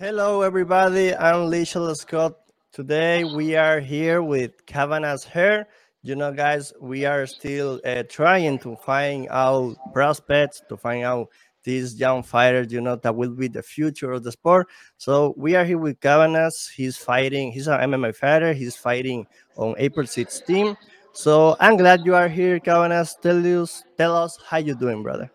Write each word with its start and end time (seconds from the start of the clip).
Hello, 0.00 0.42
everybody. 0.42 1.12
I'm 1.12 1.50
Lichel 1.50 1.92
Scott. 1.96 2.34
Today 2.70 3.24
we 3.24 3.56
are 3.56 3.80
here 3.80 4.22
with 4.22 4.64
Cabanas 4.64 5.24
Hair. 5.24 5.66
You 6.04 6.14
know, 6.14 6.32
guys, 6.32 6.72
we 6.80 7.04
are 7.04 7.26
still 7.26 7.80
uh, 7.84 8.04
trying 8.08 8.60
to 8.60 8.76
find 8.76 9.26
out 9.28 9.74
prospects, 9.92 10.62
to 10.68 10.76
find 10.76 11.02
out 11.02 11.30
these 11.64 11.98
young 11.98 12.22
fighters, 12.22 12.72
you 12.72 12.80
know, 12.80 12.94
that 12.94 13.16
will 13.16 13.34
be 13.34 13.48
the 13.48 13.60
future 13.60 14.12
of 14.12 14.22
the 14.22 14.30
sport. 14.30 14.68
So 14.98 15.34
we 15.36 15.56
are 15.56 15.64
here 15.64 15.78
with 15.78 15.98
Cabanas. 15.98 16.70
He's 16.72 16.96
fighting, 16.96 17.50
he's 17.50 17.66
an 17.66 17.80
MMA 17.80 18.14
fighter. 18.14 18.52
He's 18.52 18.76
fighting 18.76 19.26
on 19.56 19.74
April 19.78 20.06
16. 20.06 20.76
So 21.12 21.56
I'm 21.58 21.76
glad 21.76 22.06
you 22.06 22.14
are 22.14 22.28
here, 22.28 22.60
Cabanas. 22.60 23.16
Tell 23.20 23.62
us, 23.62 23.82
tell 23.96 24.14
us 24.16 24.38
how 24.48 24.58
you 24.58 24.76
doing, 24.76 25.02
brother. 25.02 25.28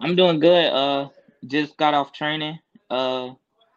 I'm 0.00 0.14
doing 0.14 0.38
good. 0.38 0.72
Uh, 0.72 1.08
just 1.44 1.76
got 1.76 1.92
off 1.94 2.12
training. 2.12 2.60
Uh, 2.88 3.30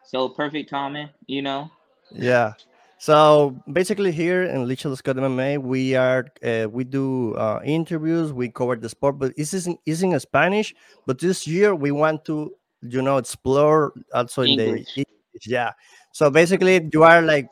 so 0.07 0.29
perfect 0.29 0.69
timing, 0.69 1.09
you 1.27 1.41
know. 1.41 1.69
Yeah. 2.11 2.53
So 2.99 3.55
basically, 3.71 4.11
here 4.11 4.43
in 4.43 4.65
Lichel 4.65 4.97
Scott 4.97 5.17
MMA, 5.17 5.59
we 5.61 5.95
are 5.95 6.25
uh, 6.43 6.67
we 6.69 6.83
do 6.83 7.35
uh, 7.35 7.59
interviews. 7.63 8.33
We 8.33 8.49
cover 8.49 8.75
the 8.75 8.89
sport, 8.89 9.19
but 9.19 9.35
this 9.35 9.53
isn't 9.53 9.79
isn't 9.85 10.13
in 10.13 10.19
Spanish. 10.19 10.73
But 11.05 11.19
this 11.19 11.45
year 11.45 11.75
we 11.75 11.91
want 11.91 12.25
to, 12.25 12.55
you 12.81 13.01
know, 13.03 13.17
explore 13.17 13.93
also 14.13 14.41
in 14.41 14.59
English. 14.59 14.95
the 14.95 15.01
English. 15.05 15.45
Yeah. 15.45 15.71
So 16.11 16.31
basically, 16.31 16.89
you 16.91 17.03
are 17.03 17.21
like 17.21 17.49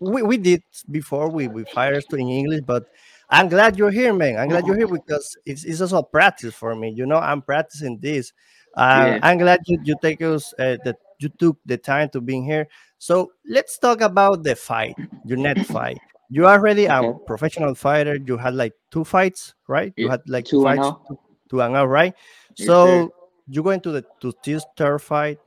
we, 0.00 0.22
we 0.22 0.36
did 0.36 0.62
before. 0.90 1.28
We 1.30 1.48
we 1.48 1.64
fired 1.64 2.04
to 2.10 2.16
in 2.16 2.28
English, 2.28 2.62
but 2.64 2.86
I'm 3.28 3.48
glad 3.48 3.76
you're 3.78 3.90
here, 3.90 4.12
man. 4.14 4.38
I'm 4.38 4.48
glad 4.48 4.66
you're 4.66 4.76
here 4.76 4.88
because 4.88 5.36
it's 5.46 5.64
it's 5.64 5.80
also 5.80 6.02
practice 6.02 6.54
for 6.54 6.76
me. 6.76 6.90
You 6.90 7.06
know, 7.06 7.18
I'm 7.18 7.42
practicing 7.42 7.98
this. 7.98 8.32
Uh, 8.76 9.18
Yeah. 9.18 9.18
I'm 9.22 9.38
glad 9.38 9.60
you 9.66 9.80
you 9.82 9.96
take 10.00 10.22
us 10.22 10.54
uh, 10.58 10.76
that 10.84 10.96
you 11.20 11.28
took 11.28 11.58
the 11.66 11.76
time 11.78 12.08
to 12.10 12.20
being 12.20 12.44
here. 12.44 12.68
So 12.98 13.32
let's 13.48 13.78
talk 13.78 14.00
about 14.00 14.42
the 14.44 14.56
fight, 14.56 14.98
your 15.24 15.38
net 15.38 15.64
fight. 15.64 16.02
You 16.30 16.46
are 16.46 16.58
already 16.58 16.86
a 16.86 17.04
Okay. 17.04 17.18
professional 17.26 17.74
fighter. 17.74 18.16
You 18.16 18.36
had 18.38 18.54
like 18.54 18.74
two 18.90 19.04
fights, 19.04 19.54
right? 19.68 19.94
You 19.98 20.08
had 20.08 20.22
like 20.28 20.48
two 20.48 20.58
fights 20.58 20.92
to, 21.08 21.18
to 21.50 21.58
hang 21.58 21.76
out, 21.76 21.86
right? 21.88 22.14
Yes, 22.58 22.76
so 22.76 22.76
sir. 22.80 23.10
you 23.48 23.62
go 23.62 23.70
into 23.70 23.90
the 23.92 24.04
to 24.20 24.32
this 24.44 24.66
third 24.76 25.00
fight. 25.00 25.38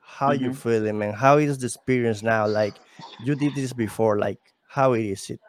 How 0.00 0.32
you 0.32 0.50
Mhm. 0.50 0.54
feeling, 0.54 0.98
man? 0.98 1.14
How 1.14 1.38
is 1.38 1.58
the 1.58 1.66
experience 1.66 2.22
now? 2.22 2.46
Like 2.46 2.80
you 3.18 3.34
did 3.34 3.54
this 3.54 3.72
before. 3.72 4.18
Like 4.18 4.40
how 4.68 4.94
is 4.94 5.30
it? 5.30 5.40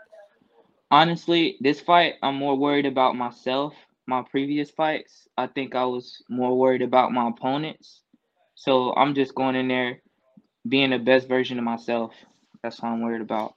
Honestly, 0.92 1.58
this 1.62 1.82
fight, 1.82 2.16
I'm 2.24 2.36
more 2.36 2.56
worried 2.56 2.86
about 2.86 3.16
myself. 3.16 3.74
My 4.08 4.22
previous 4.24 4.70
fights, 4.72 5.28
I 5.38 5.48
think 5.48 5.76
I 5.76 5.86
was 5.86 6.22
more 6.30 6.58
worried 6.58 6.82
about 6.82 7.12
my 7.12 7.30
opponents. 7.30 8.04
So 8.58 8.94
I'm 8.96 9.16
just 9.16 9.34
going 9.36 9.56
in 9.56 9.70
there 9.70 10.02
being 10.68 10.92
the 10.92 11.00
best 11.00 11.28
version 11.30 11.58
of 11.60 11.66
myself. 11.66 12.14
That's 12.64 12.82
what 12.82 12.90
I'm 12.90 13.02
worried 13.02 13.22
about. 13.22 13.56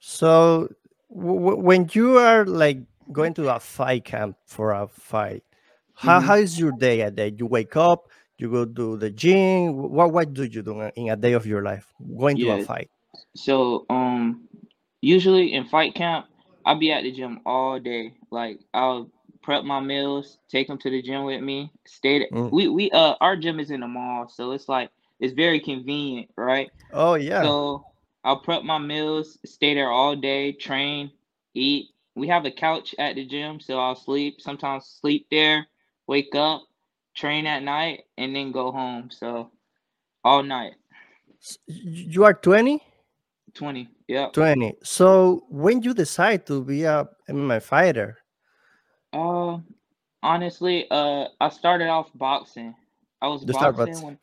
So 0.00 0.68
w- 1.10 1.40
w- 1.40 1.58
when 1.62 1.88
you 1.92 2.18
are 2.18 2.44
like 2.44 2.78
going 3.12 3.34
to 3.34 3.54
a 3.54 3.60
fight 3.60 4.04
camp 4.04 4.36
for 4.46 4.72
a 4.72 4.88
fight, 4.88 5.44
how, 5.94 6.20
Mhm. 6.20 6.20
how 6.20 6.36
is 6.36 6.58
your 6.58 6.72
day 6.72 7.00
a 7.02 7.10
day? 7.10 7.32
You 7.36 7.46
wake 7.46 7.76
up, 7.76 8.08
you 8.38 8.50
go 8.50 8.64
to 8.66 8.96
the 8.96 9.10
gym. 9.10 9.74
What 9.76 10.12
what 10.12 10.32
do 10.34 10.44
you 10.44 10.62
do 10.62 10.80
in 10.96 11.10
a 11.10 11.16
day 11.16 11.32
of 11.32 11.46
your 11.46 11.62
life 11.62 11.92
going 12.18 12.38
to 12.40 12.50
a 12.52 12.58
fight? 12.58 12.90
So 13.34 13.86
um, 13.90 14.48
usually 15.00 15.52
in 15.52 15.66
fight 15.66 15.94
camp, 15.94 16.26
I'll 16.64 16.78
be 16.78 16.92
at 16.92 17.02
the 17.02 17.12
gym 17.12 17.40
all 17.46 17.78
day. 17.80 18.14
Like 18.30 18.60
I'll 18.74 19.10
prep 19.42 19.64
my 19.64 19.80
meals, 19.80 20.38
take 20.48 20.68
them 20.68 20.78
to 20.78 20.90
the 20.90 21.02
gym 21.02 21.24
with 21.24 21.42
me. 21.42 21.72
Stay. 21.86 22.20
There. 22.20 22.28
Mm. 22.32 22.52
We 22.52 22.68
we 22.68 22.90
uh 22.90 23.14
our 23.20 23.36
gym 23.36 23.60
is 23.60 23.70
in 23.70 23.80
the 23.80 23.88
mall, 23.88 24.28
so 24.28 24.52
it's 24.52 24.68
like 24.68 24.90
it's 25.18 25.34
very 25.34 25.60
convenient, 25.60 26.30
right? 26.36 26.70
Oh 26.92 27.14
yeah. 27.14 27.42
So 27.42 27.84
I'll 28.24 28.40
prep 28.40 28.62
my 28.62 28.78
meals, 28.78 29.38
stay 29.44 29.74
there 29.74 29.90
all 29.90 30.16
day, 30.16 30.52
train, 30.52 31.10
eat. 31.54 31.90
We 32.14 32.28
have 32.28 32.44
a 32.44 32.50
couch 32.50 32.94
at 32.98 33.14
the 33.14 33.24
gym, 33.24 33.60
so 33.60 33.78
I'll 33.78 33.96
sleep. 33.96 34.40
Sometimes 34.40 34.98
sleep 35.00 35.26
there, 35.30 35.66
wake 36.06 36.34
up, 36.34 36.62
train 37.14 37.46
at 37.46 37.62
night, 37.62 38.04
and 38.18 38.34
then 38.34 38.52
go 38.52 38.72
home. 38.72 39.10
So 39.10 39.50
all 40.24 40.42
night. 40.42 40.74
You 41.66 42.24
are 42.24 42.34
20? 42.34 42.82
20. 43.54 43.88
yeah 44.06 44.28
20. 44.32 44.74
So 44.82 45.44
when 45.48 45.82
you 45.82 45.94
decide 45.94 46.46
to 46.46 46.62
be 46.62 46.84
a 46.84 47.08
MMA 47.28 47.62
fighter, 47.62 48.18
Uh 49.12 49.58
honestly, 50.22 50.86
uh 50.90 51.28
I 51.40 51.48
started 51.48 51.88
off 51.88 52.10
boxing. 52.14 52.74
I 53.20 53.28
was 53.28 53.42
start 53.42 53.76
boxing 53.76 54.04
when 54.04 54.18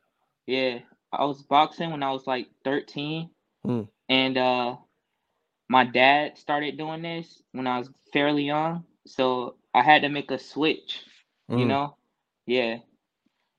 yeah, 0.45 0.79
I 1.11 1.25
was 1.25 1.43
boxing 1.43 1.91
when 1.91 2.03
I 2.03 2.11
was 2.11 2.25
like 2.27 2.47
13 2.63 3.29
mm, 3.65 3.87
and 4.09 4.37
uh 4.37 4.77
my 5.69 5.83
dad 5.83 6.37
started 6.37 6.77
doing 6.77 7.01
this 7.01 7.41
when 7.51 7.67
I 7.67 7.79
was 7.79 7.89
fairly 8.13 8.43
young, 8.43 8.85
so 9.05 9.55
I 9.73 9.81
had 9.81 10.01
to 10.03 10.09
make 10.09 10.31
a 10.31 10.39
switch, 10.39 11.03
you 11.49 11.65
mm, 11.65 11.67
know? 11.67 11.95
Yeah. 12.45 12.77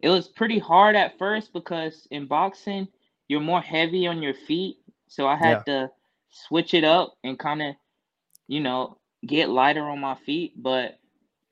It 0.00 0.08
was 0.08 0.28
pretty 0.28 0.58
hard 0.58 0.96
at 0.96 1.18
first 1.18 1.52
because 1.52 2.06
in 2.10 2.26
boxing, 2.26 2.88
you're 3.28 3.40
more 3.40 3.60
heavy 3.60 4.06
on 4.06 4.22
your 4.22 4.34
feet, 4.34 4.78
so 5.08 5.26
I 5.26 5.34
yeah. 5.34 5.46
had 5.46 5.66
to 5.66 5.90
switch 6.30 6.74
it 6.74 6.84
up 6.84 7.14
and 7.24 7.38
kind 7.38 7.62
of, 7.62 7.74
you 8.46 8.60
know, 8.60 8.98
get 9.26 9.50
lighter 9.50 9.82
on 9.82 10.00
my 10.00 10.14
feet, 10.14 10.54
but 10.56 10.98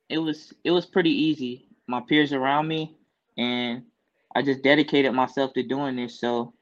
it 0.08 0.18
was 0.18 0.52
it 0.64 0.70
was 0.70 0.86
pretty 0.86 1.10
easy. 1.10 1.68
My 1.86 2.00
peers 2.00 2.32
around 2.32 2.68
me 2.68 2.96
and 3.36 3.82
I 4.34 4.42
just 4.42 4.62
dedicated 4.62 5.12
myself 5.12 5.52
to 5.54 5.62
doing 5.62 5.96
this, 5.96 6.20
so 6.20 6.52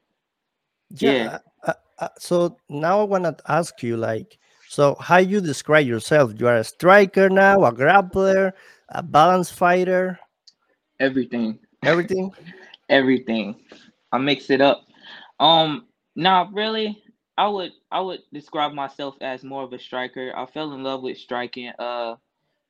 yeah. 0.91 1.13
Yeah. 1.13 1.39
Uh, 1.67 1.73
uh, 1.99 2.09
so 2.19 2.57
now 2.69 3.01
I 3.01 3.05
want 3.05 3.25
to 3.25 3.37
ask 3.49 3.83
you, 3.83 3.97
like, 3.97 4.39
so 4.69 4.97
how 5.01 5.19
you 5.19 5.41
describe 5.41 5.87
yourself? 5.87 6.33
You 6.39 6.49
are 6.49 6.57
a 6.57 6.65
striker 6.65 7.29
now, 7.29 7.65
a 7.65 7.73
grappler, 7.73 8.53
a 8.89 9.03
balance 9.03 9.51
fighter, 9.51 10.19
Everything. 11.01 11.59
everything. 11.85 12.33
Everything. 12.91 13.57
I 14.13 14.19
mix 14.19 14.51
it 14.51 14.61
up. 14.61 14.85
Um, 15.41 15.87
nah, 16.17 16.49
really, 16.53 17.03
I 17.39 17.49
would 17.49 17.73
I 17.91 18.01
would 18.01 18.21
describe 18.33 18.73
myself 18.73 19.17
as 19.21 19.43
more 19.43 19.63
of 19.63 19.73
a 19.73 19.79
striker. 19.79 20.33
I 20.37 20.45
fell 20.47 20.73
in 20.75 20.83
love 20.83 21.03
with 21.03 21.17
striking 21.17 21.73
uh 21.79 22.17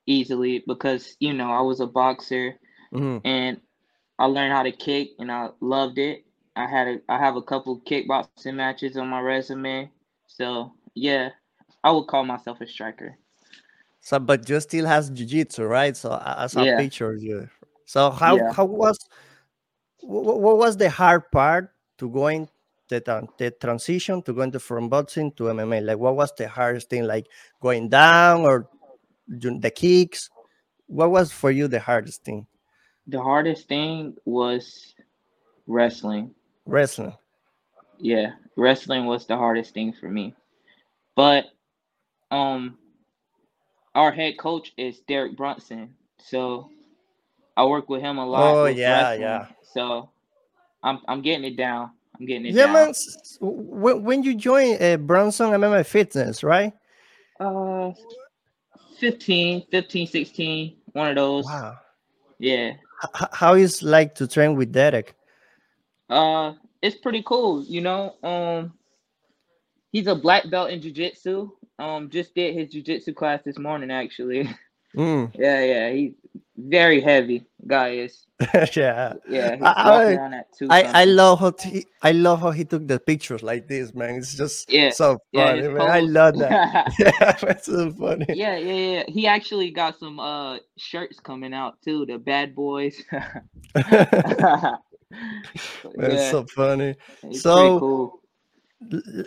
easily 0.07 0.65
because 0.67 1.17
you 1.21 1.33
know 1.33 1.51
I 1.51 1.61
was 1.61 1.81
a 1.81 1.87
boxer 1.87 2.57
Mhm. 2.93 3.21
and 3.25 3.61
I 4.19 4.27
learned 4.27 4.53
how 4.53 4.63
to 4.63 4.73
kick 4.73 5.11
and 5.19 5.31
I 5.31 5.51
loved 5.61 5.99
it. 5.99 6.25
I 6.57 6.67
had 6.67 6.89
a 6.89 7.01
I 7.09 7.19
have 7.19 7.37
a 7.37 7.43
couple 7.43 7.81
kickboxing 7.81 8.55
matches 8.55 8.97
on 8.97 9.09
my 9.09 9.21
resume. 9.21 9.91
So 10.27 10.73
yeah, 10.95 11.31
I 11.83 11.91
would 11.91 12.07
call 12.07 12.25
myself 12.25 12.61
a 12.61 12.67
striker. 12.67 13.17
So, 14.01 14.19
but 14.19 14.49
you 14.49 14.61
still 14.61 14.87
has 14.87 15.09
jiu-jitsu, 15.11 15.65
right? 15.65 15.97
So, 15.97 16.13
as 16.23 16.57
I 16.57 16.67
Yeah, 16.67 16.77
picture 16.77 17.15
you. 17.15 17.49
So, 17.87 18.11
how 18.11 18.37
yeah. 18.37 18.53
how 18.53 18.67
was 18.67 18.99
what, 20.01 20.41
what 20.41 20.59
was 20.59 20.77
the 20.77 20.91
hard 20.91 21.31
part 21.33 21.71
to 21.99 22.11
going 22.11 22.49
the, 22.89 23.01
the 23.39 23.51
transition 23.51 24.23
to 24.23 24.33
going 24.33 24.53
to 24.53 24.61
from 24.61 24.89
boxing 24.89 25.33
to 25.33 25.45
MMA? 25.45 25.81
Like, 25.85 25.99
what 25.99 26.17
was 26.17 26.33
the 26.37 26.49
hardest 26.49 26.91
thing? 26.91 27.05
Like 27.05 27.27
going 27.61 27.89
down 27.89 28.43
or 28.43 28.69
the 29.29 29.71
kicks? 29.71 30.31
What 30.87 31.11
was 31.11 31.33
for 31.33 31.51
you 31.51 31.69
the 31.69 31.81
hardest 31.81 32.25
thing? 32.25 32.47
The 33.07 33.21
hardest 33.23 33.69
thing 33.69 34.17
was 34.25 34.95
wrestling. 35.67 36.35
Wrestling. 36.67 37.15
Yeah, 37.99 38.33
wrestling 38.57 39.07
was 39.07 39.27
the 39.27 39.37
hardest 39.37 39.75
thing 39.75 39.93
for 39.93 40.09
me. 40.09 40.35
But 41.17 41.47
um 42.31 42.79
our 43.95 44.11
head 44.11 44.39
coach 44.39 44.73
is 44.77 45.01
Derek 45.01 45.37
Brunson. 45.37 45.95
So 46.19 46.71
I 47.57 47.65
work 47.65 47.89
with 47.89 48.01
him 48.03 48.19
a 48.19 48.27
lot 48.27 48.55
Oh 48.55 48.67
yeah, 48.67 49.13
wrestling. 49.13 49.21
yeah, 49.21 49.47
So 49.73 50.11
I'm 50.83 51.01
I'm 51.09 51.23
getting 51.23 51.45
it 51.45 51.57
down. 51.57 51.91
I'm 52.19 52.27
getting 52.27 52.47
it 52.47 52.55
yeah, 52.55 52.67
man. 52.67 52.77
down. 52.77 52.89
s- 52.91 53.39
When, 53.41 54.03
when 54.03 54.23
you 54.23 54.35
join 54.35 54.83
uh, 54.83 54.97
Brunson 54.97 55.51
MMA 55.51 55.85
Fitness, 55.87 56.43
right? 56.43 56.73
Uh 57.41 57.93
15, 58.99 59.67
15, 59.71 60.07
16, 60.07 60.77
one 60.93 61.09
of 61.11 61.17
those. 61.17 61.45
Wow. 61.45 61.77
Yeah. 62.39 62.73
H- 63.05 63.29
how 63.33 63.55
is 63.55 63.83
like 63.83 64.15
to 64.17 64.27
train 64.27 64.57
with 64.57 64.73
Derek? 64.73 65.15
Uh 66.09 66.55
it's 66.83 66.97
pretty 66.97 67.23
cool, 67.23 67.65
you 67.65 67.81
know. 67.81 68.15
Um 68.23 68.75
he's 69.93 70.07
a 70.07 70.15
black 70.15 70.51
belt 70.51 70.71
in 70.71 70.81
jiu-jitsu. 70.81 71.51
Um 71.79 72.11
just 72.11 72.35
did 72.35 72.55
his 72.55 72.71
jiu-jitsu 72.71 73.15
class 73.15 73.41
this 73.45 73.59
morning 73.59 73.91
actually. 73.91 74.49
Mm. 74.97 75.33
yeah, 75.35 75.65
yeah, 75.65 75.91
he's 75.91 76.13
very 76.57 77.01
heavy 77.01 77.45
guy 77.67 77.91
is. 77.91 78.27
yeah. 78.77 79.15
Yeah, 79.29 79.57
he's 79.57 79.63
I, 79.63 79.83
walking 79.83 80.15
I 80.15 80.19
around 80.19 80.35
I 80.71 80.83
I 81.03 81.05
love 81.05 81.41
how 81.41 81.53
he, 81.63 81.87
I 82.03 82.13
love 82.13 82.41
how 82.41 82.51
he 82.51 82.65
took 82.65 82.87
the 82.89 82.99
pictures 82.99 83.43
like 83.43 83.69
this, 83.69 83.95
man. 83.95 84.17
It's 84.17 84.35
just 84.35 84.69
Yeah, 84.69 84.91
so 84.91 85.19
funny, 85.35 85.63
his 85.63 85.69
man. 85.69 85.89
I 85.89 86.01
love 86.01 86.39
that. 86.39 86.63
Yeah, 86.99 87.37
it's 87.43 87.67
so 87.67 87.93
funny. 87.93 88.27
yeah, 88.29 88.57
yeah, 88.57 88.73
yeah. 88.75 89.03
He 89.09 89.27
actually 89.27 89.71
got 89.71 89.99
some 89.99 90.19
uh 90.21 90.59
shirts 90.79 91.21
coming 91.21 91.55
out 91.55 91.81
too, 91.83 92.07
the 92.07 92.19
bad 92.19 92.55
boys. 92.55 93.03
That's 93.75 94.79
yeah, 95.99 96.31
so 96.31 96.45
funny. 96.47 96.97
it's 97.25 97.43
So 97.43 97.79
cool. 97.79 98.21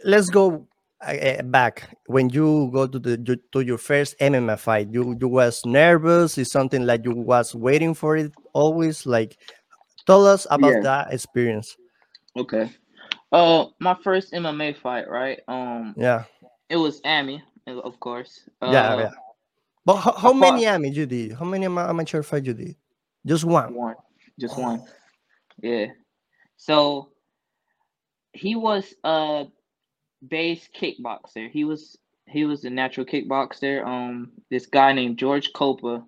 let's 0.04 0.30
go 0.30 0.68
uh, 1.02 1.44
back 1.44 1.96
when 2.08 2.30
you 2.30 2.70
go 2.74 2.88
to 2.88 3.00
the 3.00 3.22
you- 3.26 3.42
to 3.54 3.62
your 3.62 3.78
first 3.78 4.16
MMA 4.20 4.58
fight. 4.58 4.90
You 4.92 5.16
you 5.20 5.28
was 5.28 5.62
nervous. 5.66 6.38
Is 6.38 6.52
something 6.52 6.86
like 6.86 7.06
you 7.06 7.14
was 7.14 7.54
waiting 7.56 7.94
for 7.94 8.18
it 8.18 8.34
always? 8.54 9.06
Like, 9.06 9.38
tell 10.06 10.26
us 10.26 10.48
about 10.50 10.74
Yeah. 10.74 10.82
that 10.82 11.14
experience. 11.14 11.78
Okay. 12.36 12.72
Uh, 13.32 13.66
my 13.80 13.96
first 14.04 14.34
MMA 14.34 14.74
fight, 14.78 15.10
right? 15.10 15.40
Um, 15.48 15.94
Yeah, 15.98 16.24
it 16.70 16.78
was 16.78 17.02
Amy, 17.06 17.44
uh, 17.68 17.80
of 17.80 18.00
course. 18.00 18.48
yeah, 18.62 18.94
Uh, 18.94 18.98
yeah. 19.00 19.12
But 19.86 19.96
how, 19.98 20.12
how 20.14 20.34
many 20.34 20.66
amateur 20.66 21.02
you 21.02 21.06
did? 21.06 21.32
How 21.34 21.46
many 21.46 21.66
amateur 21.66 22.24
fight 22.24 22.46
you 22.46 22.54
did? 22.54 22.76
Just 23.26 23.44
one. 23.46 23.74
one, 23.74 23.96
just 24.40 24.58
one. 24.58 24.80
Oh, 24.82 24.88
Yeah. 25.62 25.88
So 26.58 27.12
he 28.34 28.56
was 28.56 28.94
a 29.04 29.48
base 30.26 30.68
kickboxer. 30.76 31.50
He 31.50 31.64
was 31.64 31.98
he 32.26 32.46
was 32.46 32.66
a 32.66 32.70
natural 32.70 33.06
kickboxer. 33.06 33.86
Um, 33.86 34.32
this 34.50 34.66
guy 34.66 34.94
named 34.94 35.18
George 35.18 35.54
Copa, 35.54 36.06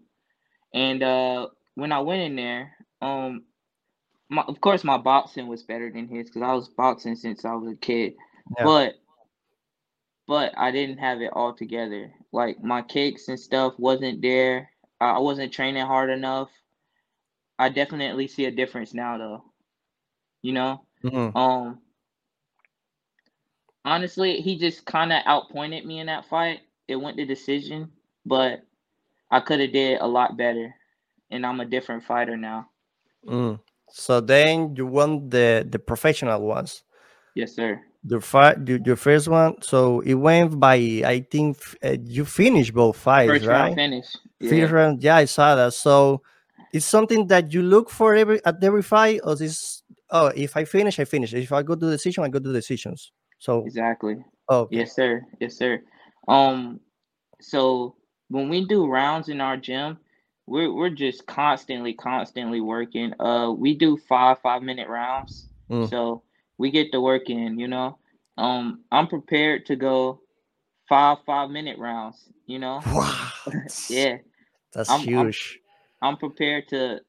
and 0.74 1.02
uh, 1.04 1.48
when 1.76 1.92
I 1.92 2.00
went 2.00 2.22
in 2.22 2.36
there, 2.36 2.76
um, 3.02 3.44
my, 4.30 4.44
of 4.44 4.60
course 4.62 4.84
my 4.84 4.98
boxing 4.98 5.48
was 5.48 5.64
better 5.64 5.92
than 5.92 6.08
his 6.08 6.28
because 6.30 6.42
I 6.42 6.54
was 6.54 6.70
boxing 6.70 7.16
since 7.16 7.46
I 7.46 7.54
was 7.54 7.74
a 7.74 7.76
kid. 7.76 8.14
yeah. 8.58 8.64
But 8.64 8.96
but 10.28 10.54
I 10.58 10.72
didn't 10.72 11.00
have 11.00 11.22
it 11.22 11.32
all 11.34 11.54
together. 11.54 12.14
Like 12.32 12.64
my 12.64 12.84
kicks 12.84 13.28
and 13.30 13.40
stuff 13.40 13.74
wasn't 13.80 14.22
there. 14.22 14.70
I 15.02 15.18
wasn't 15.20 15.54
training 15.54 15.86
hard 15.86 16.10
enough. 16.10 16.50
I 17.58 17.70
definitely 17.70 18.28
see 18.28 18.46
a 18.46 18.52
difference 18.52 18.94
now 18.94 19.18
though. 19.18 19.44
You 20.42 20.54
know? 20.54 20.86
Mhm. 21.04 21.36
Um 21.36 21.80
honestly, 23.90 24.42
he 24.42 24.58
just 24.58 24.86
kind 24.86 25.12
of 25.12 25.22
outpointed 25.26 25.86
me 25.86 26.00
in 26.00 26.08
that 26.08 26.26
fight. 26.26 26.62
It 26.88 26.96
went 26.96 27.18
to 27.18 27.26
decision, 27.26 27.92
but 28.26 28.62
I 29.32 29.40
could 29.40 29.60
have 29.60 29.72
did 29.72 30.02
a 30.02 30.08
lot 30.08 30.38
better. 30.38 30.74
And 31.32 31.46
I'm 31.46 31.60
a 31.60 31.66
different 31.66 32.04
fighter 32.04 32.36
now. 32.36 32.70
Mm. 33.28 33.60
So 33.92 34.20
then 34.22 34.76
you 34.76 34.86
won 34.86 35.30
the 35.30 35.66
the 35.70 35.80
professional 35.80 36.42
ones. 36.42 36.84
Yes, 37.36 37.56
sir. 37.56 37.82
The 38.04 38.22
fight, 38.22 38.68
your, 38.68 38.80
your 38.86 38.96
first 38.96 39.28
one. 39.28 39.62
So 39.62 40.00
it 40.02 40.14
went 40.16 40.60
by. 40.60 40.76
I 41.06 41.26
think 41.30 41.58
uh, 41.84 41.98
you 42.04 42.26
finished 42.26 42.74
both 42.74 42.98
fights, 42.98 43.30
First 43.30 43.46
round 43.46 43.70
right? 43.70 43.76
finish. 43.76 44.06
First 44.40 44.52
Yeah. 44.52 44.72
round. 44.72 45.04
Yeah, 45.04 45.16
I 45.18 45.26
saw 45.26 45.56
that. 45.56 45.74
So 45.74 46.22
it's 46.74 46.86
something 46.86 47.28
that 47.28 47.54
you 47.54 47.62
look 47.62 47.90
for 47.90 48.16
every 48.16 48.44
at 48.46 48.64
every 48.64 48.84
fight, 48.84 49.22
or 49.24 49.34
is 49.34 49.84
oh, 50.12 50.28
if 50.36 50.56
I 50.56 50.66
finish, 50.66 51.00
I 51.00 51.06
finish. 51.06 51.34
If 51.34 51.52
I 51.52 51.62
go 51.64 51.76
to 51.76 51.86
the 51.86 51.92
decision, 51.92 52.24
I 52.24 52.30
go 52.30 52.40
to 52.40 52.48
the 52.48 52.54
decisions. 52.54 53.12
So 53.40 53.66
Exactly. 53.66 54.24
oh, 54.50 54.62
okay, 54.62 54.78
Yes, 54.78 54.96
sir. 54.96 55.26
Yes, 55.40 55.58
sir. 55.58 55.82
Um, 56.28 56.80
so 57.42 57.96
when 58.30 58.50
we 58.50 58.66
do 58.66 58.88
rounds 58.88 59.30
in 59.30 59.42
our 59.42 59.58
gym, 59.58 59.98
we're 60.46 60.72
we're 60.74 60.90
just 60.90 61.26
constantly, 61.26 61.94
constantly 61.94 62.62
working. 62.62 63.14
Uh, 63.20 63.52
we 63.52 63.74
do 63.76 63.98
five 63.98 64.40
five 64.42 64.62
minute 64.62 64.88
rounds, 64.90 65.48
Mm. 65.70 65.90
so 65.90 66.24
we 66.58 66.72
get 66.72 66.92
to 66.92 67.02
work 67.02 67.30
in. 67.30 67.60
You 67.60 67.68
know, 67.68 67.98
um, 68.38 68.84
I'm 68.92 69.08
prepared 69.08 69.66
to 69.68 69.76
go 69.76 70.22
five 70.88 71.20
five 71.26 71.50
minute 71.50 71.78
rounds. 71.80 72.30
You 72.46 72.60
know, 72.60 72.82
wow, 72.86 73.32
yeah, 73.90 74.18
that's 74.74 74.90
I'm 74.90 75.02
I'm 75.02 75.06
huge. 75.08 75.60
I'm 76.02 76.18
prepared 76.18 76.68
to 76.70 77.02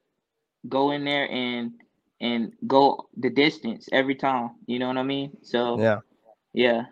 go 0.69 0.91
in 0.91 1.03
there 1.03 1.29
and 1.29 1.71
and 2.21 2.53
go 2.67 3.09
the 3.17 3.29
distance 3.29 3.89
every 3.91 4.15
time. 4.15 4.51
You 4.67 4.79
know 4.79 4.87
what 4.87 4.97
I 4.97 5.03
mean? 5.03 5.35
So 5.41 5.79
Yeah. 5.79 5.99
Yeah. 6.53 6.85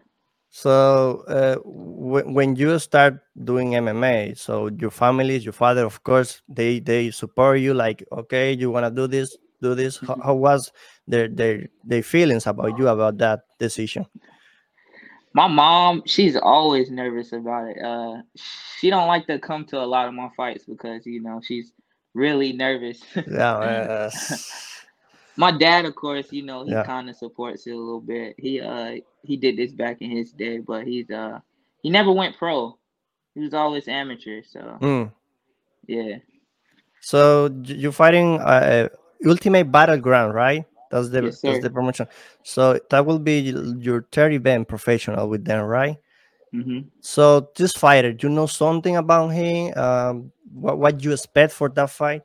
So 0.50 1.24
uh, 1.28 1.56
w- 1.64 2.32
when 2.34 2.56
you 2.56 2.78
start 2.80 3.20
doing 3.44 3.76
MMA, 3.76 4.34
so 4.34 4.68
your 4.70 4.92
family, 4.92 5.38
your 5.38 5.54
father, 5.54 5.86
of 5.86 6.04
course, 6.04 6.42
they 6.48 6.80
they 6.80 7.12
support 7.12 7.60
you. 7.60 7.74
Like, 7.74 8.04
okay, 8.12 8.54
you 8.54 8.72
wanna 8.72 8.92
do 8.92 9.08
this, 9.08 9.38
do 9.62 9.76
this. 9.76 9.98
How, 10.00 10.16
Mhm. 10.16 10.24
how 10.24 10.36
was 10.36 10.72
their 11.08 11.28
their 11.28 11.68
their 11.84 12.04
feelings 12.04 12.48
about 12.48 12.78
you 12.78 12.88
about 12.88 13.18
that 13.20 13.42
decision? 13.60 14.06
My 15.34 15.48
mom, 15.48 16.02
she's 16.06 16.36
always 16.36 16.90
nervous 16.90 17.32
about 17.34 17.70
it. 17.70 17.78
Uh, 17.84 18.22
she 18.80 18.90
don't 18.90 19.08
like 19.08 19.28
to 19.28 19.38
come 19.40 19.66
to 19.68 19.80
a 19.80 19.86
lot 19.86 20.08
of 20.08 20.14
my 20.14 20.30
fights 20.36 20.66
because 20.66 21.06
you 21.06 21.22
know 21.22 21.40
she's 21.44 21.72
really 22.14 22.52
nervous. 22.54 23.02
Yeah, 23.28 23.54
uh, 24.12 24.12
my 25.40 25.52
dad, 25.52 25.86
of 25.86 25.96
course, 25.96 26.32
you 26.34 26.44
know 26.44 26.66
he 26.66 26.76
yeah. 26.76 26.84
kind 26.84 27.10
of 27.10 27.16
supports 27.16 27.68
it 27.68 27.72
a 27.72 27.78
little 27.78 28.02
bit. 28.02 28.36
He 28.38 28.62
uh 28.62 28.98
he 29.24 29.38
did 29.38 29.58
this 29.58 29.72
back 29.74 30.02
in 30.02 30.12
his 30.12 30.34
day, 30.34 30.60
but 30.60 30.86
he's 30.88 31.10
uh 31.12 31.40
he 31.82 31.90
never 31.90 32.12
went 32.12 32.38
pro. 32.38 32.78
He 33.36 33.42
was 33.42 33.54
always 33.54 33.88
amateur. 33.88 34.44
So 34.44 34.82
Mm. 34.82 35.12
yeah, 35.88 36.18
So 37.02 37.50
you're 37.66 37.92
fighting 37.92 38.40
uh, 38.42 38.90
Ultimate 39.26 39.72
Battleground, 39.72 40.34
right? 40.34 40.66
That's 40.92 41.10
the 41.10 41.36
yes, 41.42 41.42
that's 41.46 41.60
the 41.60 41.70
promotion. 41.70 42.08
So 42.44 42.80
that 42.90 43.06
will 43.06 43.20
be 43.20 43.40
your 43.80 44.08
third 44.12 44.34
event 44.34 44.68
professional 44.68 45.30
with 45.30 45.46
them, 45.46 45.64
right? 45.66 45.98
hmm 46.52 46.80
So 47.02 47.50
this 47.56 47.74
fighter, 47.74 48.14
do 48.14 48.28
you 48.28 48.34
know 48.34 48.46
something 48.48 48.96
about 48.98 49.30
him? 49.30 49.74
Um, 49.78 50.32
what 50.54 50.78
what 50.80 51.04
you 51.04 51.14
expect 51.14 51.54
for 51.54 51.70
that 51.70 51.90
fight? 51.92 52.24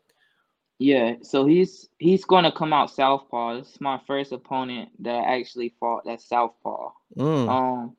Yeah, 0.79 1.17
so 1.23 1.47
he's 1.47 1.89
he's 1.99 2.25
going 2.25 2.45
to 2.45 2.53
come 2.53 2.73
out 2.73 2.91
southpaw. 2.91 3.59
This 3.59 3.71
is 3.73 3.81
my 3.81 3.99
first 4.07 4.33
opponent 4.33 4.91
that 5.03 5.25
actually 5.27 5.75
fought 5.81 6.05
that 6.05 6.21
southpaw. 6.21 6.91
Mm, 7.17 7.49
Um, 7.49 7.97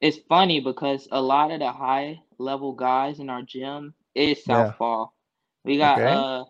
it's 0.00 0.18
funny 0.28 0.60
because 0.60 1.08
a 1.10 1.20
lot 1.20 1.50
of 1.50 1.60
the 1.60 1.70
high 1.72 2.20
level 2.38 2.72
guys 2.72 3.18
in 3.20 3.28
our 3.30 3.42
gym 3.42 3.94
is 4.14 4.44
yeah. 4.44 4.44
southpaw. 4.44 5.06
We 5.64 5.78
got 5.78 6.02
Okay. 6.02 6.06
uh 6.06 6.44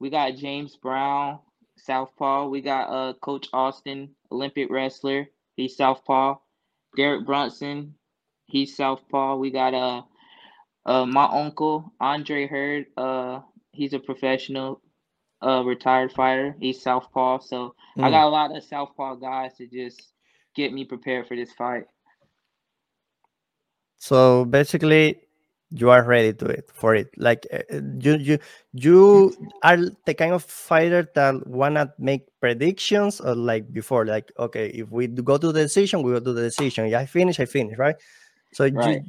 we 0.00 0.10
got 0.10 0.36
James 0.36 0.76
Brown, 0.76 1.38
southpaw. 1.76 2.46
We 2.48 2.60
got 2.60 2.88
uh 2.90 3.12
Coach 3.14 3.48
Austin, 3.52 4.14
Olympic 4.30 4.70
wrestler. 4.70 5.28
He's 5.56 5.76
southpaw. 5.76 6.36
Derek 6.96 7.26
Brunson, 7.26 7.94
he's 8.46 8.76
southpaw. 8.76 9.36
We 9.36 9.50
got 9.50 9.74
uh 9.74 10.02
uh 10.86 11.06
my 11.06 11.24
uncle 11.24 11.92
Andre 12.00 12.46
Heard, 12.46 12.86
Uh, 12.96 13.40
he's 13.72 13.92
a 13.92 13.98
professional 13.98 14.80
uh 15.42 15.62
retired 15.64 16.12
fighter. 16.12 16.56
He's 16.60 16.82
southpaw. 16.82 17.38
So 17.40 17.74
I 18.00 18.10
Mm. 18.10 18.10
got 18.10 18.26
a 18.26 18.28
lot 18.28 18.56
of 18.56 18.62
southpaw 18.64 19.16
guys 19.16 19.54
to 19.58 19.66
just 19.66 20.12
get 20.54 20.72
me 20.72 20.84
prepared 20.84 21.26
for 21.26 21.36
this 21.36 21.52
fight. 21.52 21.84
So 23.98 24.44
basically, 24.44 25.20
you 25.70 25.90
are 25.90 26.02
ready 26.04 26.32
to 26.34 26.46
it 26.46 26.70
for 26.72 26.94
it. 26.94 27.10
Like 27.16 27.46
uh, 27.52 27.58
uh, 27.72 27.80
you 28.00 28.16
you 28.16 28.38
you 28.72 29.34
are 29.62 29.76
the 30.06 30.14
kind 30.14 30.32
of 30.32 30.44
fighter 30.44 31.08
that 31.14 31.46
wanna 31.46 31.92
make 31.98 32.26
predictions 32.40 33.20
or 33.20 33.34
like 33.34 33.72
before, 33.72 34.06
like 34.06 34.32
okay, 34.38 34.68
if 34.68 34.90
we 34.90 35.06
go 35.08 35.36
to 35.38 35.52
the 35.52 35.62
decision, 35.62 36.02
we 36.02 36.12
will 36.12 36.20
do 36.20 36.32
the 36.32 36.42
decision. 36.42 36.88
Yeah, 36.88 37.00
I 37.00 37.06
finish, 37.06 37.40
I 37.40 37.46
finish, 37.46 37.78
right? 37.78 37.96
So 38.52 38.64
you 38.64 38.78
Right. 38.78 39.02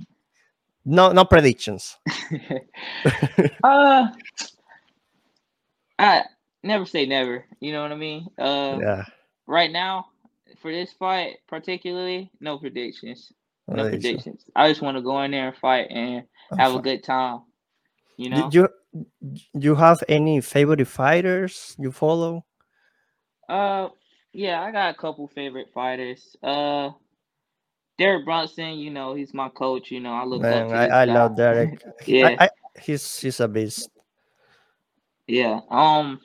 No 0.90 1.14
no 1.14 1.26
predictions. 1.26 1.98
uh 3.64 4.08
I 6.00 6.24
never 6.64 6.86
say 6.86 7.06
never. 7.06 7.46
You 7.62 7.74
know 7.74 7.84
what 7.84 7.92
I 7.94 7.96
mean? 7.98 8.28
Uh 8.40 8.82
yeah, 8.82 9.06
right 9.48 9.72
now, 9.72 10.08
for 10.62 10.72
this 10.72 10.94
fight 10.94 11.38
particularly, 11.48 12.32
no 12.42 12.58
predictions. 12.60 13.32
No 13.74 13.86
predictions. 13.86 14.26
predictions. 14.26 14.46
I 14.56 14.70
just 14.70 14.82
want 14.82 14.98
to 14.98 15.04
go 15.04 15.22
in 15.24 15.32
there 15.32 15.50
and 15.50 15.58
fight 15.58 15.88
and 15.92 16.24
Oh, 16.52 16.58
have 16.58 16.74
a 16.76 16.80
good 16.80 17.04
time. 17.04 17.42
You 18.18 18.30
Do 18.32 18.42
know? 18.42 18.52
you 18.52 18.70
you 19.54 19.76
have 19.76 20.04
any 20.10 20.42
favorite 20.42 20.88
fighters 20.88 21.76
you 21.80 21.92
follow? 21.92 22.46
Uh 23.50 23.90
yeah, 24.34 24.62
I 24.62 24.72
got 24.72 24.96
a 24.96 24.98
couple 24.98 25.28
favorite 25.30 25.70
fighters. 25.74 26.36
Uh 26.44 26.92
Derek 28.00 28.24
Brunson, 28.26 28.80
you 28.80 28.90
know, 28.90 29.14
he's 29.14 29.34
my 29.34 29.50
coach, 29.50 29.92
you 29.92 30.00
know, 30.00 30.14
I 30.14 30.24
look 30.24 30.42
up 30.44 30.70
Man, 30.70 30.70
to 30.70 30.76
I, 30.76 31.02
I 31.02 31.06
love 31.06 31.36
Derek. 31.36 31.84
Yeah. 32.08 32.28
I, 32.40 32.46
I, 32.46 32.50
he's 32.82 33.20
he's 33.20 33.40
a 33.42 33.48
beast. 33.48 33.90
Yeah. 35.28 35.60
Um 35.70 36.22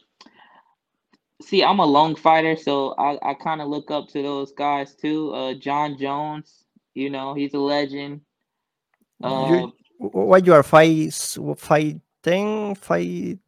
see, 1.43 1.65
I'm 1.65 1.81
a 1.81 1.85
long 1.85 2.15
fighter, 2.15 2.57
so 2.57 2.95
I, 2.97 3.19
I 3.29 3.35
kind 3.35 3.61
of 3.61 3.69
look 3.69 3.91
up 3.91 4.09
to 4.11 4.23
those 4.23 4.53
guys 4.53 4.95
too. 4.95 5.35
Uh 5.35 5.55
Jon 5.55 5.99
Jones, 5.99 6.65
you 6.95 7.11
know, 7.11 7.35
he's 7.35 7.55
a 7.55 7.59
legend. 7.59 8.21
Uh 9.23 9.45
You 9.49 9.73
what 9.99 10.47
you 10.47 10.55
are 10.55 10.63
five 10.63 11.13
ten 12.23 12.75
five 12.77 13.39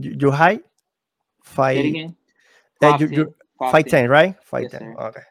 you, 0.00 0.30
high 0.30 0.60
five 1.42 1.76
again. 1.76 2.16
uh, 2.80 2.96
you 3.00 3.06
ten. 3.08 3.18
you 3.18 3.34
Five 3.58 3.72
five 3.72 3.84
ten. 3.84 3.90
ten 3.90 4.08
right 4.08 4.36
five 4.44 4.62
Yes, 4.62 4.70
ten 4.70 4.94
okay 4.98 5.22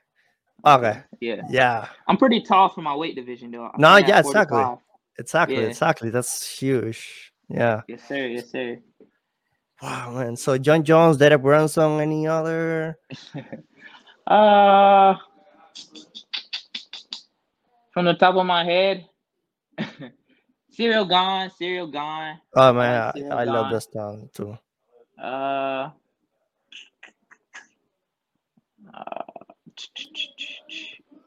okay 0.66 1.04
Yeah. 1.20 1.42
yeah 1.50 1.88
I'm 2.08 2.18
pretty 2.18 2.42
tall 2.42 2.70
for 2.70 2.82
my 2.82 2.96
weight 2.96 3.16
division 3.16 3.52
though. 3.52 3.66
I 3.66 3.72
no 3.78 3.98
yeah 3.98 4.20
exactly 4.20 4.64
exactly 5.18 5.56
Yeah. 5.56 5.70
exactly 5.70 6.10
that's 6.10 6.48
huge 6.48 7.34
yeah 7.50 7.82
Yes, 7.88 8.02
sir. 8.08 8.28
Yes, 8.28 8.50
sir. 8.52 8.80
Wow, 9.82 10.12
man. 10.12 10.36
So 10.36 10.58
Jon 10.60 10.84
Jones, 10.84 11.18
Derek 11.18 11.42
Brunson, 11.42 12.00
any 12.00 12.28
other? 12.28 12.98
uh, 14.28 15.16
from 17.92 18.06
the 18.06 18.14
top 18.14 18.36
of 18.36 18.46
my 18.46 18.64
head, 18.64 19.08
Ciryl 20.72 21.10
Gane, 21.10 21.50
Ciryl 21.50 21.92
Gane. 21.92 22.40
Oh 22.56 22.74
man, 22.74 23.12
I, 23.16 23.22
I 23.34 23.44
love 23.44 23.72
this 23.74 23.88
song 23.92 24.30
too. 24.34 24.58
Uh, 25.22 25.90
uh, 28.94 29.24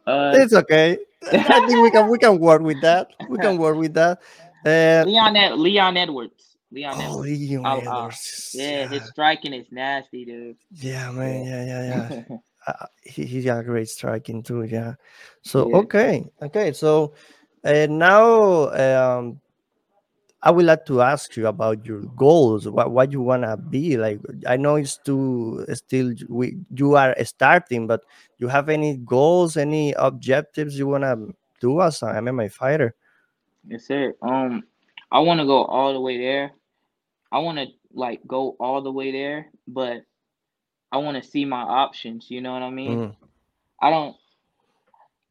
It's 0.07 0.53
okay. 0.53 0.99
I 1.33 1.67
think 1.67 1.83
we 1.83 1.91
can 1.91 2.11
we 2.11 2.19
can 2.19 2.39
work 2.39 2.63
with 2.63 2.81
that. 2.83 3.09
We 3.29 3.39
can 3.39 3.57
work 3.59 3.77
with 3.77 3.95
that. 3.95 4.21
Uh, 4.65 5.05
Leon 5.07 5.37
Ed- 5.37 5.59
Leon 5.59 5.97
Edwards. 5.97 6.57
Leon 6.71 6.95
oh, 6.97 7.23
Edwards. 7.23 7.41
Leon 7.41 7.67
Oh, 7.67 7.71
uh, 7.71 7.79
Edwards. 7.79 8.51
Yeah, 8.55 8.89
his 8.89 9.09
striking 9.09 9.53
is 9.53 9.67
nasty, 9.71 10.25
dude. 10.25 10.57
yeah, 10.73 11.11
man. 11.13 11.45
Yeah, 11.45 11.65
yeah, 11.65 12.25
yeah. 12.29 12.37
uh, 12.67 12.87
he, 13.03 13.25
he's 13.25 13.45
got 13.45 13.65
great 13.65 13.89
striking 13.89 14.43
too. 14.43 14.65
Yeah. 14.65 14.95
So 15.43 15.69
Yeah. 15.69 15.77
okay, 15.77 16.25
okay. 16.43 16.73
So 16.73 17.15
uh, 17.65 17.87
now 17.89 18.71
um, 18.71 19.41
I 20.45 20.51
would 20.51 20.67
like 20.67 20.85
to 20.87 21.01
ask 21.01 21.37
you 21.37 21.47
about 21.47 21.87
your 21.87 22.03
goals. 22.17 22.69
What 22.69 22.93
what 22.93 23.13
you 23.13 23.23
wanna 23.23 23.57
be 23.57 23.97
like? 23.97 24.21
I 24.47 24.57
know 24.59 24.77
it's 24.77 24.99
too 24.99 25.65
still 25.73 26.13
we 26.29 26.59
you 26.75 26.97
are 26.97 27.17
starting, 27.25 27.87
but 27.87 28.03
you 28.39 28.49
have 28.49 28.69
any 28.69 28.99
goals, 28.99 29.57
any 29.57 29.95
objectives 29.95 30.79
you 30.79 30.87
wanna 30.87 31.17
do 31.61 31.81
as 31.81 32.03
a 32.03 32.07
MMA 32.21 32.53
fighter? 32.53 32.95
Yes, 33.67 33.87
sir. 33.87 34.15
Um, 34.21 34.65
I 35.11 35.21
want 35.21 35.41
to 35.41 35.47
go 35.47 35.65
all 35.65 35.95
the 35.95 36.01
way 36.01 36.19
there. 36.19 36.53
I 37.33 37.39
want 37.39 37.59
to 37.59 37.67
like 37.95 38.21
go 38.27 38.57
all 38.61 38.83
the 38.83 38.93
way 38.93 39.13
there, 39.13 39.49
but 39.67 40.05
I 40.93 40.99
want 40.99 41.23
to 41.23 41.29
see 41.29 41.45
my 41.45 41.63
options. 41.63 42.31
You 42.31 42.43
know 42.43 42.53
what 42.53 42.63
I 42.63 42.71
mean? 42.71 42.99
Mm, 42.99 43.17
I 43.81 43.91
don't. 43.91 44.17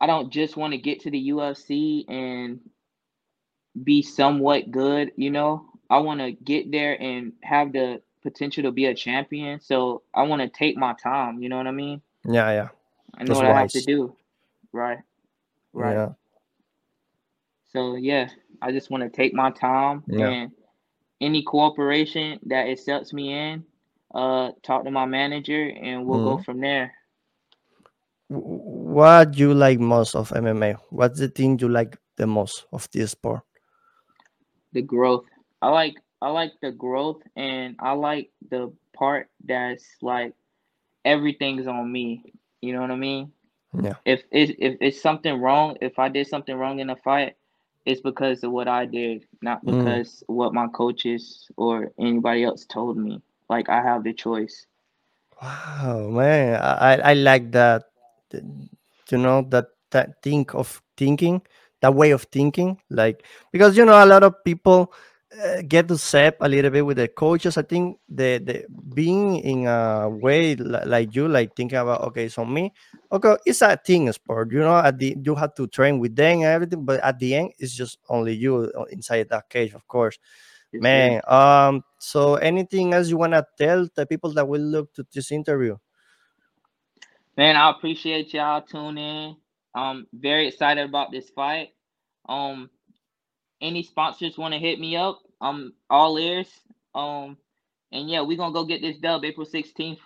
I 0.02 0.08
don't 0.08 0.34
just 0.34 0.58
want 0.58 0.74
to 0.74 0.78
get 0.78 1.00
to 1.02 1.12
the 1.12 1.30
UFC 1.30 2.04
and 2.10 2.60
be 3.82 4.02
somewhat 4.02 4.72
good. 4.72 5.12
You 5.16 5.32
know, 5.32 5.66
I 5.90 6.00
want 6.00 6.20
to 6.20 6.32
get 6.32 6.72
there 6.72 7.00
and 7.02 7.34
have 7.44 7.72
the 7.74 8.02
potential 8.22 8.64
to 8.64 8.72
be 8.72 8.86
a 8.86 8.94
champion. 8.94 9.60
So 9.60 10.04
I 10.14 10.24
want 10.24 10.42
to 10.42 10.48
take 10.50 10.78
my 10.78 10.94
time. 11.02 11.42
You 11.42 11.50
know 11.50 11.58
what 11.58 11.68
I 11.68 11.72
mean? 11.72 12.02
yeah, 12.26 12.52
yeah, 12.52 12.68
I 13.16 13.24
know 13.24 13.36
That's 13.36 13.38
what 13.38 13.46
I 13.46 13.54
have 13.54 13.72
to 13.72 13.82
do. 13.82 14.16
Right. 14.72 15.00
Right. 15.74 15.98
yeah. 15.98 16.14
So 17.72 17.96
yeah, 17.96 18.30
I 18.62 18.72
just 18.72 18.90
want 18.90 19.04
to 19.04 19.10
take 19.10 19.34
my 19.34 19.52
time 19.52 20.04
Yeah. 20.08 20.28
and 20.28 20.52
any 21.22 21.44
corporation 21.44 22.40
that 22.46 22.68
accepts 22.68 23.14
me 23.14 23.34
in, 23.34 23.66
uh, 24.14 24.52
talk 24.64 24.84
to 24.86 24.92
my 24.92 25.06
manager 25.06 25.70
and 25.70 26.06
we'll 26.06 26.20
Mm-hmm. 26.20 26.36
go 26.36 26.38
from 26.38 26.60
there. 26.62 26.94
What 28.30 29.32
do 29.32 29.40
you 29.40 29.54
like 29.54 29.80
most 29.80 30.16
of 30.16 30.32
MMA? 30.32 30.76
What's 30.90 31.20
the 31.20 31.28
thing 31.30 31.58
you 31.60 31.70
like 31.70 31.98
the 32.18 32.26
most 32.28 32.66
of 32.72 32.88
this 32.92 33.12
sport? 33.12 33.42
The 34.74 34.82
growth. 34.82 35.26
I 35.62 35.70
like 35.70 35.96
I 36.22 36.30
like 36.30 36.54
the 36.62 36.72
growth 36.72 37.22
and 37.36 37.76
I 37.80 37.94
like 37.94 38.32
the 38.50 38.74
part 38.94 39.30
that's 39.46 39.86
like 40.02 40.34
everything's 41.06 41.68
on 41.68 41.92
me. 41.92 42.34
You 42.62 42.74
know 42.74 42.82
what 42.82 42.92
I 42.92 42.96
mean? 42.96 43.32
Yeah. 43.82 43.96
If 44.06 44.24
if 44.32 44.52
if 44.60 44.78
it's 44.82 45.02
something 45.02 45.42
wrong, 45.42 45.78
if 45.82 46.00
I 46.00 46.10
did 46.10 46.28
something 46.28 46.56
wrong 46.56 46.80
in 46.80 46.90
a 46.90 46.96
fight, 46.98 47.36
it's 47.86 48.02
because 48.02 48.44
of 48.44 48.52
what 48.52 48.68
I 48.68 48.86
did, 48.86 49.26
not 49.42 49.66
Mm. 49.66 49.66
because 49.66 50.24
what 50.28 50.54
my 50.54 50.68
coaches 50.68 51.50
or 51.58 51.92
anybody 52.00 52.44
else 52.44 52.66
told 52.66 52.98
me. 52.98 53.22
Like 53.50 53.70
I 53.70 53.82
have 53.82 54.04
the 54.04 54.14
choice. 54.14 54.66
Wow, 55.42 56.10
man, 56.12 56.56
I, 56.62 56.74
I 56.74 56.94
I 57.12 57.14
like 57.14 57.52
that. 57.52 57.86
You 59.12 59.18
know 59.18 59.42
that 59.50 59.68
that 59.92 60.22
think 60.24 60.54
of 60.56 60.82
thinking, 60.98 61.42
that 61.84 61.94
way 61.94 62.12
of 62.12 62.24
thinking, 62.32 62.80
like 62.90 63.28
because 63.52 63.76
you 63.76 63.84
know 63.84 64.00
a 64.02 64.08
lot 64.08 64.24
of 64.24 64.42
people 64.46 64.94
uh, 65.36 65.62
get 65.68 65.92
upset 65.92 66.38
a 66.40 66.48
little 66.48 66.72
bit 66.72 66.86
with 66.86 66.96
the 66.96 67.10
coaches. 67.10 67.58
I 67.58 67.64
think 67.64 68.00
the 68.08 68.40
the 68.40 68.66
being 68.96 69.36
in 69.44 69.68
a 69.68 70.08
way 70.08 70.56
li- 70.56 70.86
like 70.88 71.14
you, 71.14 71.28
like 71.28 71.56
thinking 71.58 71.78
about 71.78 72.02
okay, 72.08 72.30
so 72.30 72.46
me, 72.46 72.72
okay, 73.12 73.36
it's 73.46 73.62
a 73.62 73.76
team 73.76 74.10
sport. 74.14 74.54
You 74.54 74.60
know, 74.60 74.78
at 74.80 74.98
the 74.98 75.18
you 75.22 75.36
have 75.36 75.54
to 75.56 75.68
train 75.68 76.00
with 76.00 76.16
them 76.16 76.40
and 76.40 76.44
everything, 76.48 76.86
but 76.86 77.04
at 77.04 77.20
the 77.20 77.36
end, 77.36 77.52
it's 77.60 77.76
just 77.76 78.00
only 78.08 78.34
you 78.34 78.72
uh, 78.72 78.84
inside 78.84 79.28
that 79.30 79.50
cage, 79.50 79.74
of 79.74 79.86
course. 79.86 80.18
Yes. 80.72 80.82
Man, 80.82 81.22
um, 81.28 81.84
so 82.00 82.36
anything 82.36 82.94
else 82.94 83.10
you 83.10 83.18
wanna 83.18 83.46
tell 83.58 83.88
the 83.94 84.06
people 84.08 84.32
that 84.34 84.48
will 84.48 84.62
look 84.62 84.94
to 84.94 85.06
this 85.12 85.34
interview? 85.34 85.76
Man, 87.36 87.58
I 87.58 87.72
appreciate 87.72 88.34
y'all 88.34 88.62
tuning 88.62 89.04
in. 89.04 89.36
I'm 89.76 90.08
very 90.14 90.48
excited 90.48 90.86
about 90.88 91.12
this 91.12 91.30
fight. 91.30 91.70
Um, 92.30 92.70
any 93.62 93.84
sponsors 93.84 94.38
want 94.38 94.54
to 94.54 94.60
hit 94.60 94.80
me 94.80 94.96
up? 94.96 95.20
I'm 95.42 95.74
all 95.90 96.18
ears. 96.18 96.48
Um, 96.96 97.38
and 97.92 98.10
yeah, 98.10 98.22
we're 98.22 98.38
gonna 98.38 98.54
go 98.54 98.66
get 98.66 98.82
this 98.82 98.98
dub 98.98 99.26
April 99.26 99.46
16th. 99.48 100.00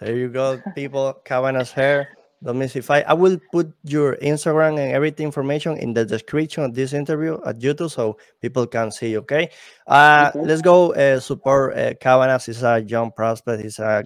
There 0.00 0.16
you 0.16 0.28
go, 0.28 0.60
people. 0.74 1.14
Cabana's 1.24 1.72
hair. 1.72 2.16
Don't 2.42 2.58
miss 2.58 2.74
it. 2.74 2.90
I, 2.90 3.02
I 3.02 3.12
will 3.12 3.38
put 3.52 3.70
your 3.84 4.16
Instagram 4.16 4.78
and 4.78 4.92
everything 4.92 5.26
information 5.26 5.76
in 5.76 5.92
the 5.92 6.06
description 6.06 6.64
of 6.64 6.74
this 6.74 6.94
interview 6.94 7.38
at 7.44 7.58
YouTube 7.58 7.90
so 7.90 8.16
people 8.40 8.66
can 8.66 8.90
see. 8.90 9.18
Okay. 9.18 9.50
Uh, 9.86 10.30
Okay. 10.34 10.40
let's 10.40 10.62
go 10.62 10.94
uh, 10.94 11.20
support 11.20 11.76
uh, 11.76 11.92
Cabanas. 12.00 12.46
He's 12.46 12.62
a 12.62 12.80
young 12.80 13.12
prospect. 13.12 13.62
He's 13.62 13.78
a 13.78 14.02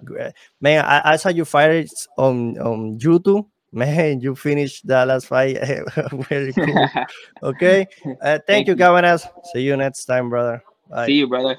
man. 0.59 0.83
I, 0.83 1.13
I 1.13 1.15
saw 1.15 1.29
you 1.29 1.45
fight 1.45 1.89
on 2.17 2.57
on 2.59 2.99
YouTube. 2.99 3.45
Man, 3.75 4.21
you 4.21 4.35
finished 4.35 4.87
the 4.87 5.05
last 5.05 5.27
fight. 5.27 5.57
Very 6.29 6.53
cool. 6.53 6.87
Okay. 7.43 7.85
Uh, 8.05 8.39
thank, 8.39 8.45
Thank 8.47 8.67
you, 8.67 8.73
you. 8.73 8.77
See 9.53 9.61
you 9.61 9.75
next 9.75 10.05
time, 10.05 10.29
brother. 10.29 10.63
Bye. 10.89 11.07
See 11.07 11.19
you, 11.19 11.27
brother. 11.27 11.57